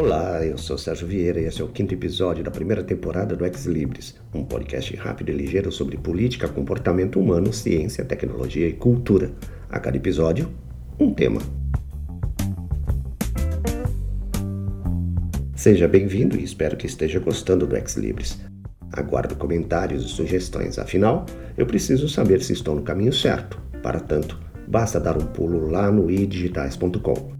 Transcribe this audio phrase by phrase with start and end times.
[0.00, 3.44] Olá, eu sou Sérgio Vieira e esse é o quinto episódio da primeira temporada do
[3.44, 9.32] Ex Libris, um podcast rápido e ligeiro sobre política, comportamento humano, ciência, tecnologia e cultura.
[9.68, 10.48] A cada episódio,
[11.00, 11.40] um tema.
[15.56, 18.38] Seja bem-vindo e espero que esteja gostando do Ex Libris.
[18.92, 23.60] Aguardo comentários e sugestões, afinal, eu preciso saber se estou no caminho certo.
[23.82, 24.38] Para tanto,
[24.68, 27.37] basta dar um pulo lá no idigitais.com.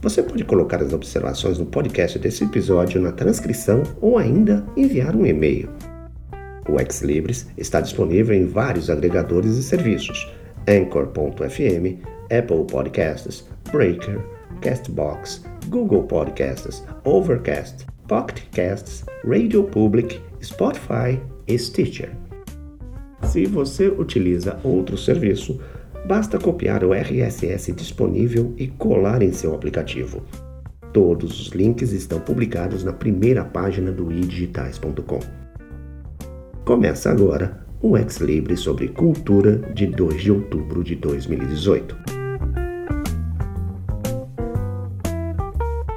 [0.00, 5.26] Você pode colocar as observações no podcast desse episódio na transcrição ou ainda enviar um
[5.26, 5.68] e-mail.
[6.68, 10.32] O Ex Libris está disponível em vários agregadores e serviços:
[10.68, 14.20] Anchor.fm, Apple Podcasts, Breaker,
[14.60, 22.10] Castbox, Google Podcasts, Overcast, Pocket Casts, Radio Public, Spotify e Stitcher.
[23.24, 25.60] Se você utiliza outro serviço,
[26.08, 30.22] Basta copiar o RSS disponível e colar em seu aplicativo.
[30.90, 35.20] Todos os links estão publicados na primeira página do idigitais.com.
[36.64, 41.94] Começa agora o Ex Libre sobre cultura de 2 de outubro de 2018.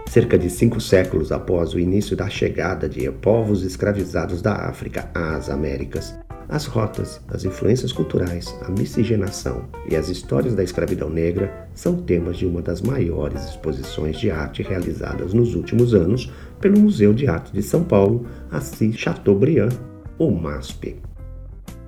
[0.10, 5.50] Cerca de cinco séculos após o início da chegada de povos escravizados da África às
[5.50, 6.14] Américas,
[6.52, 12.38] as rotas, as influências culturais, a miscigenação e as histórias da escravidão negra são temas
[12.38, 17.54] de uma das maiores exposições de arte realizadas nos últimos anos pelo Museu de Arte
[17.54, 19.72] de São Paulo, Assis Chateaubriand,
[20.20, 20.98] o MASP.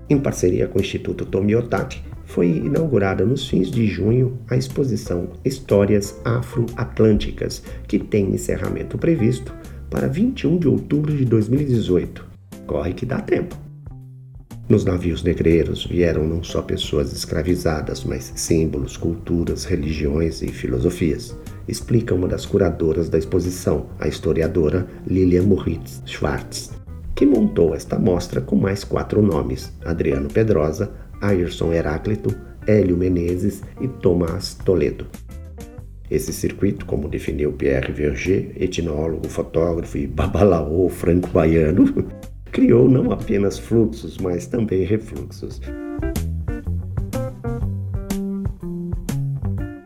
[0.09, 6.19] Em parceria com o Instituto Tomiotaki, foi inaugurada nos fins de junho a exposição Histórias
[6.23, 9.53] Afro-Atlânticas, que tem encerramento previsto
[9.89, 12.25] para 21 de outubro de 2018.
[12.65, 13.62] Corre que dá tempo!
[14.69, 21.37] Nos navios negreiros vieram não só pessoas escravizadas, mas símbolos, culturas, religiões e filosofias.
[21.67, 26.71] Explica uma das curadoras da exposição, a historiadora Lilian Moritz Schwartz,
[27.13, 30.89] que montou esta mostra com mais quatro nomes: Adriano Pedrosa,
[31.21, 32.33] Ayrson Heráclito,
[32.65, 35.05] Hélio Menezes e Tomás Toledo.
[36.09, 41.85] Esse circuito, como definiu Pierre Verger, etnólogo, fotógrafo e babalaô franco-baiano,
[42.53, 45.59] criou não apenas fluxos, mas também refluxos.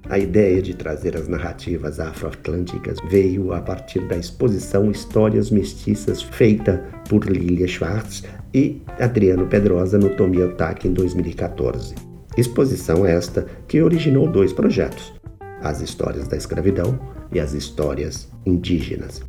[0.09, 6.83] A ideia de trazer as narrativas afroatlânticas veio a partir da exposição Histórias Mestiças feita
[7.09, 8.23] por Lilia Schwartz
[8.53, 11.95] e Adriano Pedrosa no Tomiotaki em 2014.
[12.37, 15.13] Exposição esta que originou dois projetos:
[15.61, 16.99] as histórias da escravidão
[17.31, 19.21] e as histórias indígenas.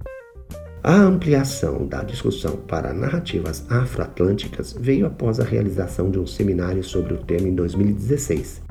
[0.88, 7.12] A ampliação da discussão para narrativas afroatlânticas veio após a realização de um seminário sobre
[7.12, 8.62] o tema em 2016.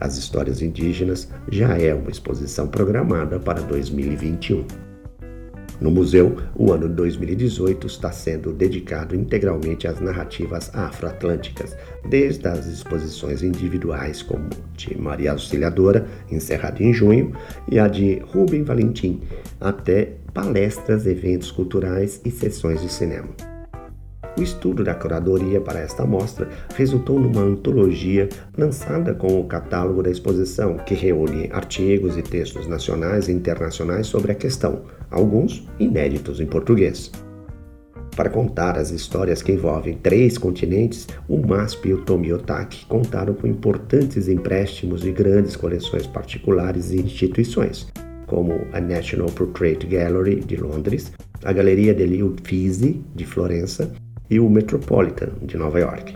[0.00, 4.85] As histórias indígenas já é uma exposição programada para 2021.
[5.80, 11.76] No museu, o ano de 2018 está sendo dedicado integralmente às narrativas afroatlânticas,
[12.08, 17.32] desde as exposições individuais, como de Maria Auxiliadora, encerrada em junho,
[17.70, 19.20] e a de Rubem Valentim,
[19.60, 23.55] até palestras, eventos culturais e sessões de cinema.
[24.36, 30.10] O estudo da curadoria para esta mostra resultou numa antologia lançada com o catálogo da
[30.10, 36.46] exposição, que reúne artigos e textos nacionais e internacionais sobre a questão, alguns inéditos em
[36.46, 37.10] português.
[38.14, 43.46] Para contar as histórias que envolvem três continentes, o MASP e o Tomiotaki contaram com
[43.46, 47.86] importantes empréstimos de grandes coleções particulares e instituições,
[48.26, 53.92] como a National Portrait Gallery de Londres, a Galeria degli Uffizi de Florença
[54.28, 56.14] e o Metropolitan de Nova York.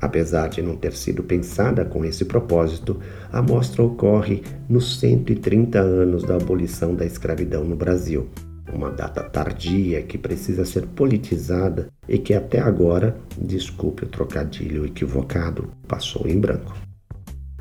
[0.00, 2.98] Apesar de não ter sido pensada com esse propósito,
[3.30, 8.28] a mostra ocorre nos 130 anos da abolição da escravidão no Brasil,
[8.72, 15.70] uma data tardia que precisa ser politizada e que até agora, desculpe o trocadilho equivocado,
[15.86, 16.74] passou em branco.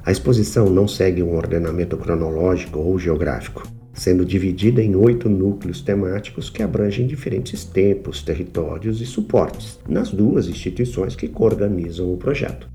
[0.05, 3.63] A exposição não segue um ordenamento cronológico ou geográfico,
[3.99, 10.47] sendo dividida em oito núcleos temáticos que abrangem diferentes tempos, territórios e suportes, nas duas
[10.47, 12.69] instituições que coorganizam o projeto.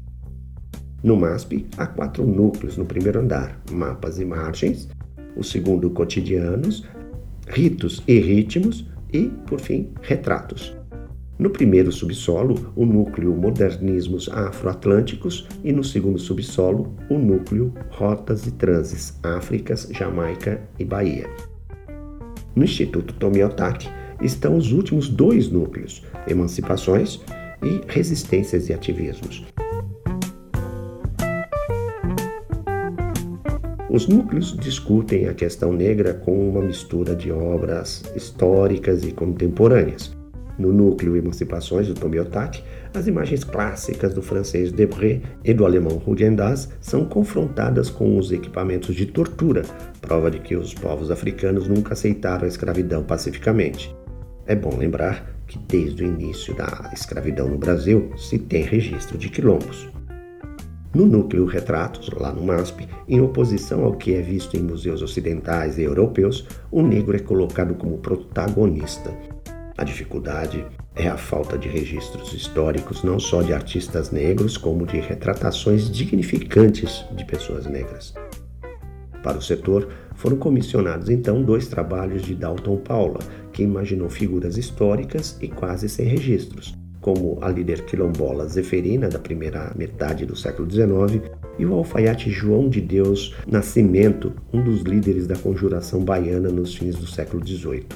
[1.03, 4.87] No MASP, há quatro núcleos no primeiro andar: mapas e margens,
[5.35, 6.85] o segundo, cotidianos,
[7.49, 10.77] ritos e ritmos e, por fim, retratos.
[11.45, 18.51] No primeiro subsolo, o núcleo Modernismos Afroatlânticos e no segundo subsolo, o núcleo Rotas e
[18.53, 21.29] Transes Áfricas, Jamaica e Bahia.
[22.57, 23.91] No Instituto Tomiotaki
[24.23, 27.21] estão os últimos dois núcleos, Emancipações
[27.63, 29.45] e Resistências e Ativismos.
[33.91, 40.24] Os núcleos discutem a questão negra com uma mistura de obras históricas e contemporâneas.
[40.59, 42.63] No núcleo Emancipações do Tomiotaki,
[42.95, 48.95] as imagens clássicas do francês Debré e do alemão Rugendas são confrontadas com os equipamentos
[48.95, 49.63] de tortura,
[50.01, 53.95] prova de que os povos africanos nunca aceitaram a escravidão pacificamente.
[54.47, 59.29] É bom lembrar que desde o início da escravidão no Brasil se tem registro de
[59.29, 59.89] quilombos.
[60.95, 65.77] No núcleo Retratos, lá no MASP, em oposição ao que é visto em museus ocidentais
[65.77, 69.11] e europeus, o negro é colocado como protagonista.
[69.77, 75.01] A dificuldade é a falta de registros históricos não só de artistas negros, como de
[75.01, 78.15] retratações dignificantes de pessoas negras.
[79.21, 83.19] Para o setor, foram comissionados então dois trabalhos de Dalton Paula,
[83.53, 89.73] que imaginou figuras históricas e quase sem registros, como a líder quilombola Zeferina, da primeira
[89.75, 91.21] metade do século XIX,
[91.59, 96.95] e o alfaiate João de Deus Nascimento, um dos líderes da conjuração baiana nos fins
[96.95, 97.87] do século XVIII.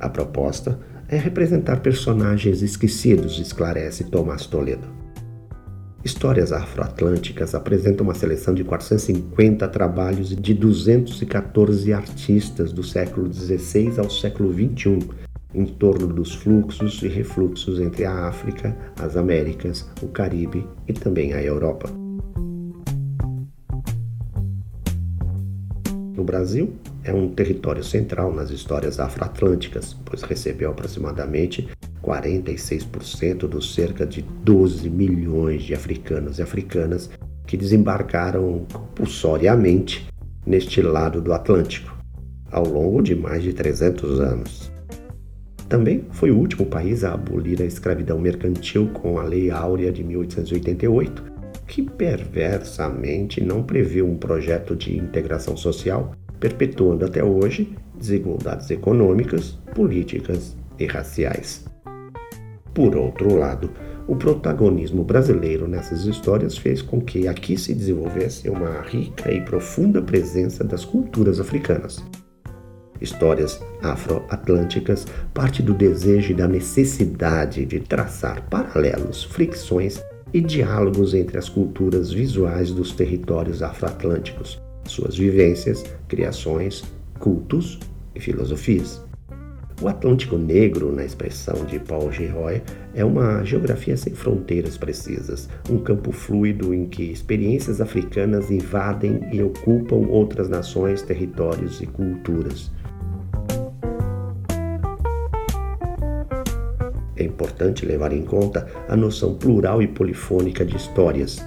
[0.00, 0.78] A proposta
[1.08, 4.86] é representar personagens esquecidos, esclarece Tomás Toledo.
[6.04, 14.10] Histórias Afroatlânticas apresenta uma seleção de 450 trabalhos de 214 artistas do século XVI ao
[14.10, 14.98] século XXI,
[15.54, 21.32] em torno dos fluxos e refluxos entre a África, as Américas, o Caribe e também
[21.32, 22.03] a Europa.
[26.16, 26.72] No Brasil,
[27.02, 31.68] é um território central nas histórias afroatlânticas, pois recebeu aproximadamente
[32.00, 37.10] 46% dos cerca de 12 milhões de africanos e africanas
[37.48, 40.06] que desembarcaram compulsoriamente
[40.46, 41.92] neste lado do Atlântico,
[42.52, 44.72] ao longo de mais de 300 anos.
[45.68, 50.04] Também foi o último país a abolir a escravidão mercantil com a Lei Áurea de
[50.04, 51.33] 1888,
[51.66, 60.56] que perversamente não prevê um projeto de integração social, perpetuando até hoje desigualdades econômicas, políticas
[60.78, 61.64] e raciais.
[62.74, 63.70] Por outro lado,
[64.06, 70.02] o protagonismo brasileiro nessas histórias fez com que aqui se desenvolvesse uma rica e profunda
[70.02, 72.04] presença das culturas africanas.
[73.00, 80.02] Histórias afro-atlânticas parte do desejo e da necessidade de traçar paralelos, fricções
[80.34, 86.82] e diálogos entre as culturas visuais dos territórios afroatlânticos, suas vivências, criações,
[87.20, 87.78] cultos
[88.16, 89.00] e filosofias.
[89.80, 92.60] O Atlântico Negro, na expressão de Paul Giroy,
[92.94, 99.40] é uma geografia sem fronteiras precisas, um campo fluido em que experiências africanas invadem e
[99.40, 102.72] ocupam outras nações, territórios e culturas.
[107.16, 111.44] É importante levar em conta a noção plural e polifônica de histórias.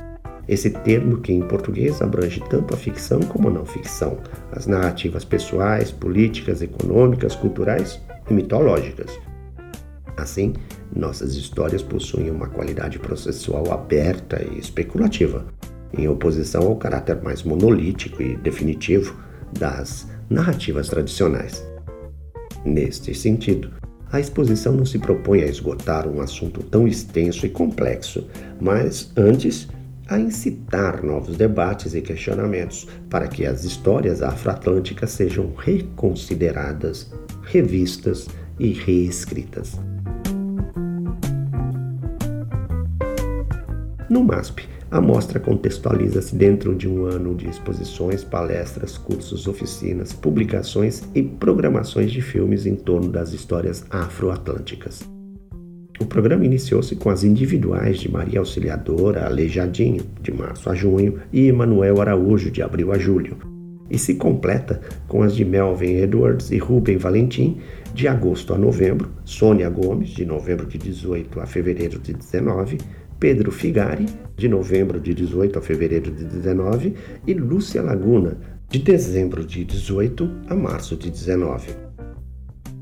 [0.47, 4.17] Esse termo, que em português abrange tanto a ficção como a não ficção,
[4.51, 7.99] as narrativas pessoais, políticas, econômicas, culturais
[8.29, 9.19] e mitológicas.
[10.15, 10.53] Assim,
[10.95, 15.45] nossas histórias possuem uma qualidade processual aberta e especulativa,
[15.95, 19.15] em oposição ao caráter mais monolítico e definitivo
[19.59, 21.63] das narrativas tradicionais.
[22.65, 23.71] Neste sentido,
[24.11, 28.27] a exposição não se propõe a esgotar um assunto tão extenso e complexo,
[28.59, 29.67] mas, antes,
[30.07, 37.11] a incitar novos debates e questionamentos para que as histórias afroatlânticas sejam reconsideradas,
[37.43, 38.27] revistas
[38.57, 39.77] e reescritas.
[44.09, 51.03] No MASP, a mostra contextualiza-se dentro de um ano de exposições, palestras, cursos, oficinas, publicações
[51.13, 55.07] e programações de filmes em torno das histórias afroatlânticas.
[55.99, 61.47] O programa iniciou-se com as individuais de Maria Auxiliadora Aleijadinho, de março a junho, e
[61.47, 63.35] Emanuel Araújo, de abril a julho,
[63.89, 67.57] e se completa com as de Melvin Edwards e Rubem Valentim,
[67.93, 72.77] de agosto a novembro, Sônia Gomes, de novembro de 18 a fevereiro de 19,
[73.19, 74.05] Pedro Figari,
[74.35, 76.93] de novembro de 18 a fevereiro de 19,
[77.25, 78.37] e Lúcia Laguna,
[78.69, 81.69] de dezembro de 18 a março de 19.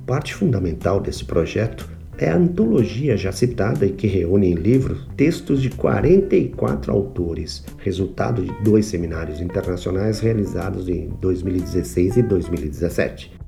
[0.06, 5.62] Parte fundamental desse projeto é a antologia já citada e que reúne em livro textos
[5.62, 13.45] de 44 autores, resultado de dois seminários internacionais realizados em 2016 e 2017.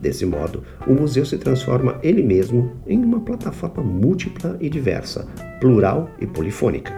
[0.00, 5.26] Desse modo, o museu se transforma ele mesmo em uma plataforma múltipla e diversa,
[5.60, 6.92] plural e polifônica.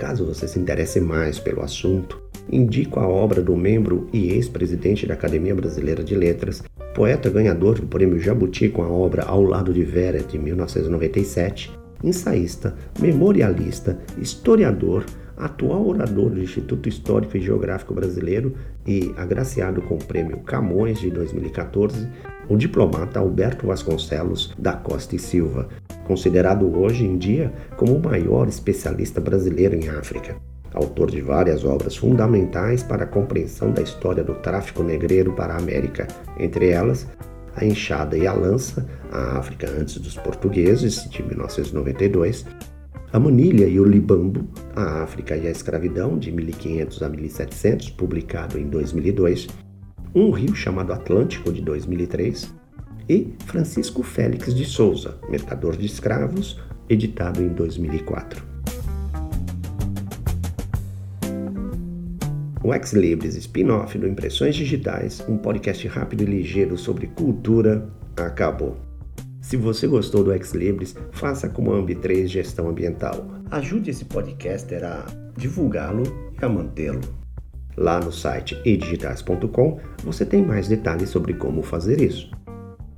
[0.00, 5.14] Caso você se interesse mais pelo assunto, indico a obra do membro e ex-presidente da
[5.14, 6.62] Academia Brasileira de Letras,
[6.94, 12.74] poeta ganhador do Prêmio Jabuti com a obra Ao Lado de Vera, de 1997, ensaísta,
[13.00, 15.04] memorialista, historiador,
[15.36, 18.54] atual orador do Instituto Histórico e Geográfico Brasileiro
[18.86, 22.08] e agraciado com o Prêmio Camões de 2014,
[22.48, 25.68] o diplomata Alberto Vasconcelos da Costa e Silva,
[26.04, 30.36] considerado hoje em dia como o maior especialista brasileiro em África.
[30.74, 35.58] Autor de várias obras fundamentais para a compreensão da história do tráfico negreiro para a
[35.58, 36.08] América,
[36.38, 37.06] entre elas
[37.54, 42.46] A Enxada e a Lança, a África antes dos Portugueses, de 1992,
[43.12, 48.58] A Manilha e o Libambo, a África e a Escravidão, de 1500 a 1700, publicado
[48.58, 49.48] em 2002,
[50.14, 52.50] Um Rio Chamado Atlântico, de 2003,
[53.10, 58.42] e Francisco Félix de Souza, Mercador de Escravos, editado em 2004.
[62.64, 68.91] O Ex Libris spin-off do Impressões Digitais, um podcast rápido e ligeiro sobre cultura, acabou.
[69.52, 73.26] Se você gostou do Ex Libris, faça como a Ambi3 Gestão Ambiental.
[73.50, 75.04] Ajude esse podcaster a
[75.36, 76.04] divulgá-lo
[76.40, 77.02] e a mantê-lo.
[77.76, 82.30] Lá no site edigitais.com você tem mais detalhes sobre como fazer isso.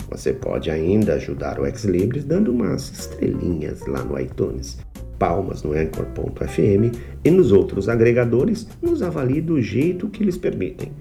[0.08, 4.78] Você pode ainda ajudar o Ex Libris dando umas estrelinhas lá no iTunes,
[5.18, 10.92] palmas no Anchor.fm e nos outros agregadores, nos avalie do jeito que eles permitem.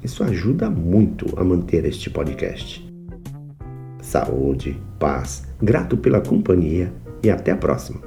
[0.00, 2.91] Isso ajuda muito a manter este podcast.
[4.12, 6.92] Saúde, paz, grato pela companhia
[7.22, 7.98] e até a próxima.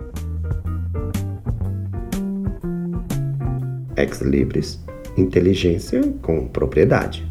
[3.97, 4.85] Ex Libris
[5.17, 7.27] Inteligência com propriedade.